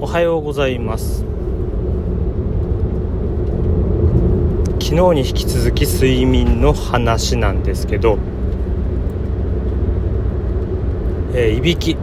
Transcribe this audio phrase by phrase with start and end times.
[0.00, 1.24] おはようございます。
[4.80, 8.18] 昨日に引き続き睡眠の話なんですけど
[11.32, 11.96] えー、いびき。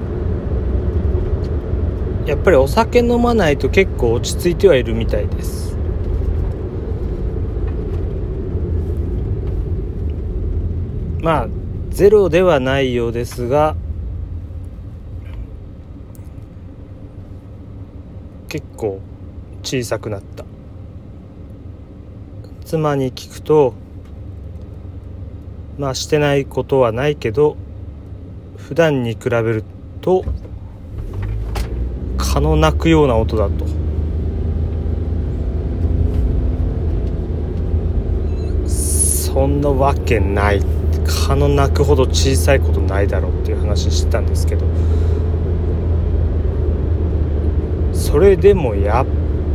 [2.26, 5.78] やっぱりお酒飲まないと結構落ち着いてはいるみたいです。
[11.22, 11.48] まあ
[11.90, 13.76] ゼロではないようですが
[18.52, 19.00] 結構
[19.64, 20.44] 小さくなった。
[22.66, 23.74] 妻に聞くと
[25.78, 27.56] まあしてないことはないけど
[28.58, 29.64] 普段に比べる
[30.02, 30.26] と
[32.18, 33.66] 蚊の鳴くような音だと。
[38.68, 40.62] そんなわけない。
[41.06, 44.66] 蚊の鳴くほど小さいことないだろうっていう話してたんですけど。
[48.12, 49.06] それでもやっ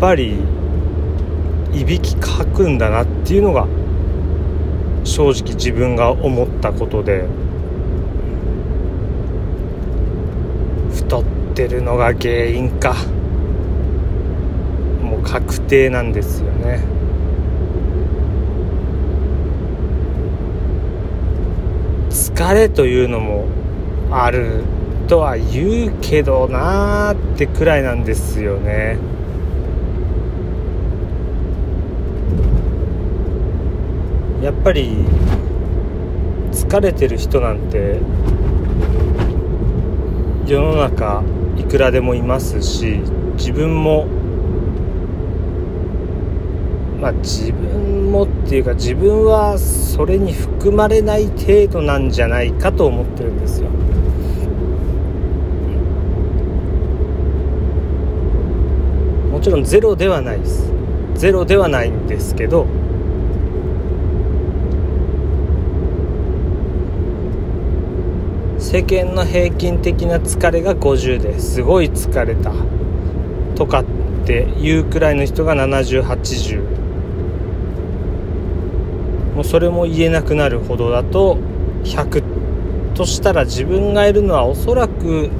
[0.01, 0.39] ぱり
[1.75, 3.67] いびきかくんだなっていうのが
[5.05, 7.27] 正直自分が思ったことで
[10.95, 12.95] 太ってるのが原因か
[15.03, 16.81] もう確定なんですよね。
[22.09, 23.47] 疲れというのも
[24.11, 24.63] ある
[25.07, 28.99] とは言うけどなーってくらいなんですよね
[34.43, 34.97] やっぱり
[36.53, 38.01] 疲れてる人なんて
[40.47, 41.23] 世の中
[41.57, 43.01] いくらでもいますし
[43.37, 44.07] 自分も
[47.01, 53.69] まあ自分もっていうか自分はそれに含まれない程度なんじゃないかと思ってるんですよ。
[59.47, 60.73] ちろんゼロではないです。
[61.15, 62.67] ゼロではないんですけど
[68.59, 72.53] 世間の平均的な疲れが50ですごい疲れた
[73.55, 73.85] とかっ
[74.27, 76.61] ていうくらいの人が7080
[79.37, 81.39] もうそれも言えなくなるほどだと
[81.85, 85.31] 100としたら自分がいるのはおそらく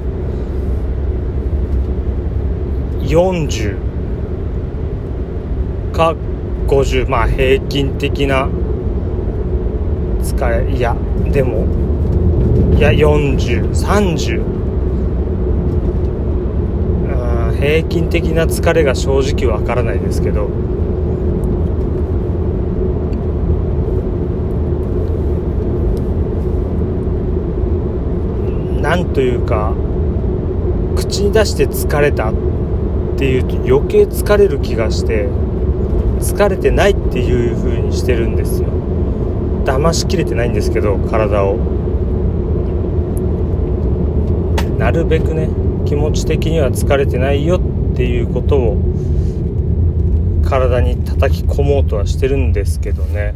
[3.01, 3.86] 40
[5.97, 6.15] か
[6.67, 8.47] 50まあ平均的な
[10.21, 10.95] 疲れいや
[11.31, 11.65] でも
[12.77, 14.57] いや4030
[17.59, 20.47] 平均的な疲れが正直わからないですけど。
[28.79, 29.73] なんというか
[30.95, 32.33] 口に出して疲れたっ
[33.17, 35.27] ていうと余計疲れる気がして。
[36.19, 38.69] 疲れてないっていう風にしてるんですよ。
[39.65, 41.57] 騙しきれてないんですけど体を。
[44.77, 45.49] なるべくね
[45.85, 48.77] 気持ち的には疲れてないよっていうことを
[50.47, 53.33] 体に叩き込もうとはしてるんですけどね。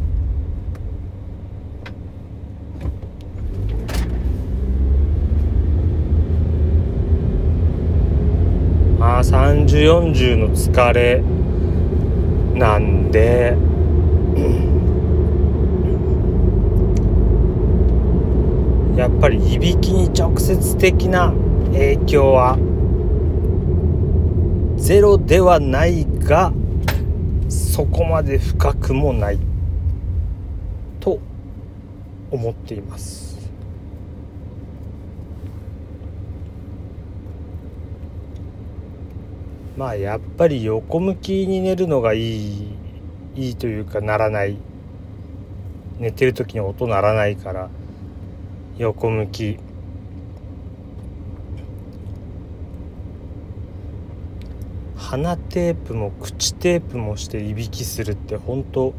[8.98, 11.22] まあ3040の疲れ
[12.54, 13.56] なんで。
[18.96, 21.32] やっぱりいびきに直接的な
[21.72, 22.56] 影響は
[24.76, 26.52] ゼロではないが
[27.48, 29.38] そこまで深くもない
[31.00, 31.18] と
[32.30, 33.21] 思っています。
[39.76, 42.74] まあやっぱり横向きに寝るのがいい
[43.34, 44.58] いいというかならない。
[45.98, 47.70] 寝てる時に音鳴らないから
[48.76, 49.58] 横向き。
[54.96, 58.94] 鼻テープも口テープもしていびきするって本当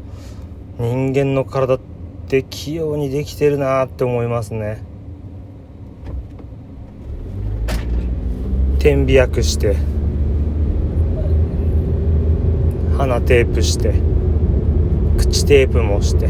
[0.78, 1.80] 人間の体っ
[2.28, 4.82] て器用にできてるなって思いますね。
[8.78, 9.76] 点鼻薬して。
[13.04, 13.92] 鼻テープして
[15.18, 16.26] 口テープもして。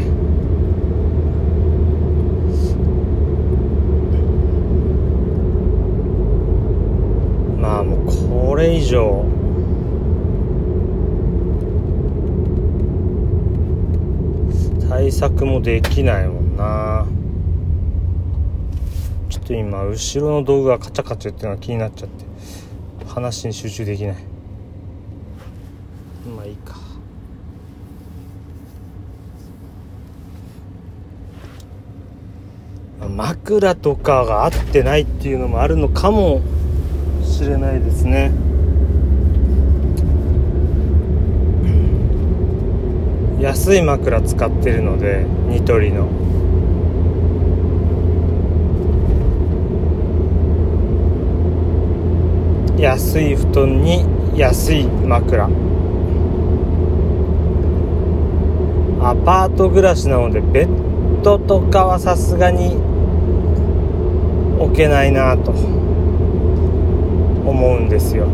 [7.57, 9.23] まあもうこれ以上
[14.89, 17.05] 対策もできないもんな。
[19.29, 22.25] ちょっと今後ろの道具がカチャカチャっていうのが気になっちゃって
[23.07, 24.34] 話に集中できない。
[26.45, 26.75] あいいか。
[33.09, 36.41] 枕とかが合ってないっていうのもあるのかも
[37.23, 38.31] しれないですね。
[43.39, 46.07] 安い枕使ってるのでニトリの。
[52.77, 54.05] 安い布団に
[54.35, 55.47] 安い枕。
[59.05, 62.75] アパート暮らしなのでベッドとかはさすがに
[64.59, 65.61] 置けないなと思
[67.77, 68.25] うんですよ。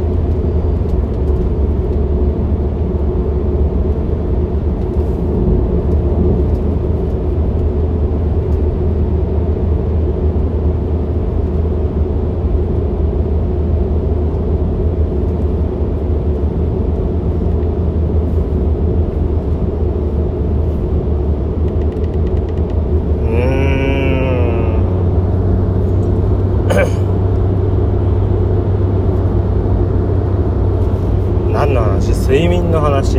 [32.31, 33.15] 睡眠の話。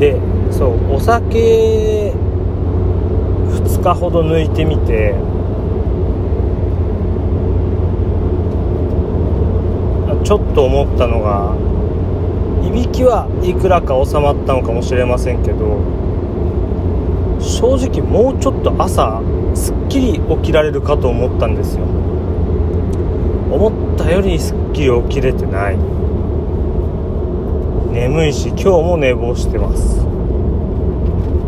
[0.00, 0.18] で
[0.50, 2.12] そうお酒
[3.46, 5.14] 2日ほど抜いてみて
[10.24, 11.54] ちょっと思ったのが
[12.66, 15.78] いびきはいくらか収まったのかもしれませんけど
[17.38, 19.22] 正直もうちょっと朝
[19.54, 21.84] すっきり起きられるかと思ったんですよ。
[23.52, 25.76] 思ったよりすっ起きれてない。
[27.92, 30.00] 眠いし今日も寝坊してます。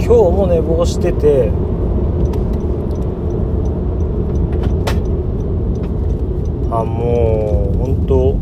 [0.07, 1.51] 今日も寝坊してて
[6.71, 8.37] あもう本当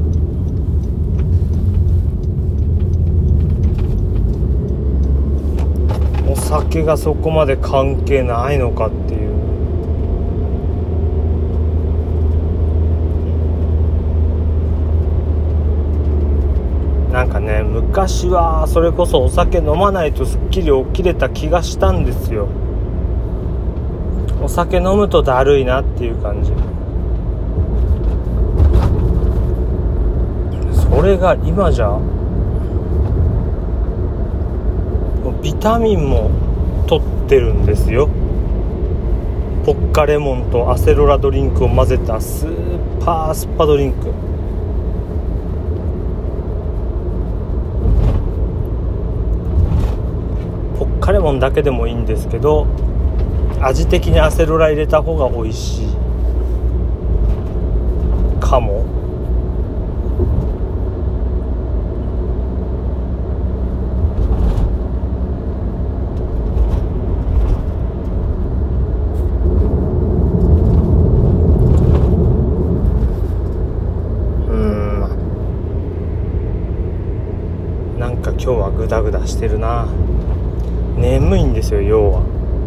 [6.33, 9.33] お酒がそこまで関係ないのかっていう
[17.13, 22.49] なんかね昔はそれこそお酒飲まないとすっきり起きれた気がしたんですよ。
[24.43, 26.53] お酒飲むとだるいなっていう感じ。
[30.75, 31.99] それが今じゃ
[35.41, 36.31] ビタミンも
[36.87, 38.09] 取ってるんですよ。
[39.65, 44.32] ポッカレモンとアセロラドリンクを混ぜたスーパースパドリンク。
[51.03, 52.69] カレモンだけでもいいんですけど
[53.61, 55.89] 味的にアセロラ入れた方が美味しい。
[58.41, 58.85] かも。
[77.99, 79.89] なんか今日はグダグダしてるな。
[80.97, 82.23] 眠いんですよ要は。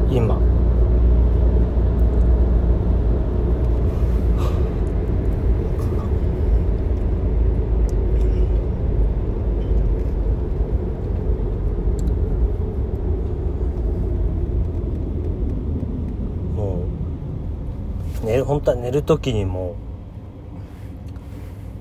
[0.10, 0.36] 今。
[16.56, 16.86] も
[18.24, 19.76] う寝る本当は寝る時にも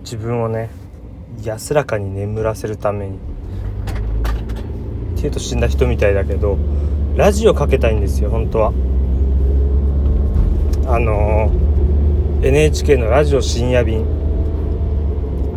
[0.03, 0.71] 自分をね
[1.43, 3.34] 安らかに眠らせるために。
[5.25, 6.59] 言うと死んだ人みたいだけど
[7.17, 8.73] ラジオかけたいんですよ本当は。
[10.87, 14.05] あのー、NHK のラジオ深夜便。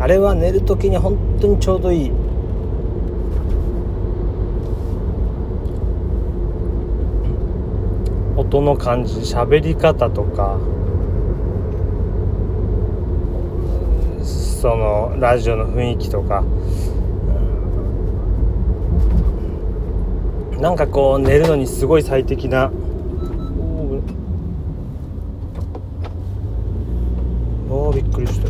[0.00, 2.12] あれは寝る時に本当にちょうどいい。
[8.36, 10.58] 音の感じ喋り方とか
[14.22, 16.44] そのラジオの雰囲気とか。
[20.60, 22.64] なんかこう寝るのにすごい最適な。
[22.64, 22.70] あ
[27.94, 28.48] びっくりした。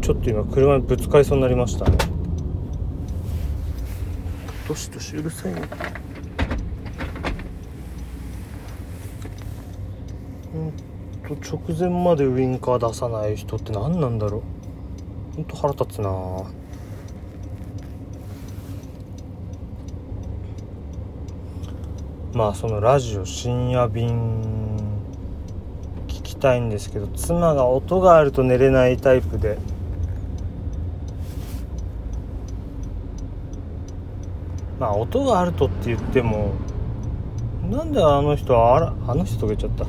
[0.00, 1.96] ちょっと今車にぶつかりそうになりましたね。
[4.68, 5.62] どしどしうるさいね
[10.54, 10.58] う
[11.32, 14.42] んと直前までウインカー出さない人って何なんだろ
[15.32, 15.36] う？
[15.36, 16.44] ほんと腹立つなあ
[22.34, 24.08] まあそのラジオ深夜便
[26.08, 29.56] 聞きたいんですけど妻が音があると寝れないタイプで。
[34.80, 36.50] まあ音があるとって言っても
[37.70, 39.86] なんであの人はあらあの人とか言っちゃった。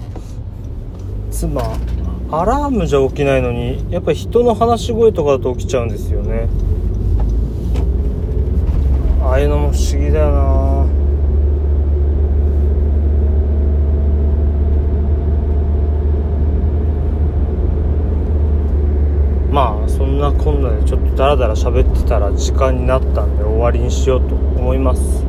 [1.31, 1.63] 妻
[2.31, 6.47] アラームじゃ起きないのにやっぱり人の話し声とかだと起きちゃうんですよね。
[9.23, 10.75] ああいうのも不思議だよな
[19.51, 25.23] まあそんなこんなでちょっとダラダラ喋ってたら時間になったんで終わりにしようと思います。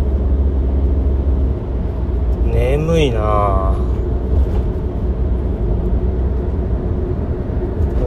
[2.45, 3.73] 眠いな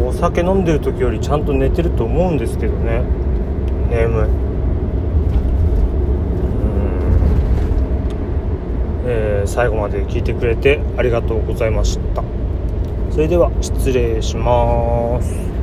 [0.05, 3.01] お酒飲んでる時よりちゃんと寝てると思うんですけどね。
[3.89, 4.29] 眠い。
[9.05, 12.23] えー、最後まで聞いてくれてありがとうございました。
[13.11, 15.58] それでは失礼します。